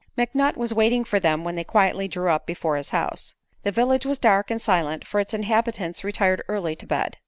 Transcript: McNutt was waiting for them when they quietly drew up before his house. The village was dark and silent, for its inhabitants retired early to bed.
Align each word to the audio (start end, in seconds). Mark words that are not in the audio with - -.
McNutt 0.17 0.57
was 0.57 0.73
waiting 0.73 1.03
for 1.03 1.19
them 1.19 1.43
when 1.43 1.53
they 1.53 1.63
quietly 1.63 2.07
drew 2.07 2.29
up 2.31 2.47
before 2.47 2.75
his 2.75 2.89
house. 2.89 3.35
The 3.61 3.71
village 3.71 4.03
was 4.03 4.17
dark 4.17 4.49
and 4.49 4.59
silent, 4.59 5.05
for 5.05 5.19
its 5.19 5.31
inhabitants 5.31 6.03
retired 6.03 6.41
early 6.49 6.75
to 6.77 6.87
bed. 6.87 7.17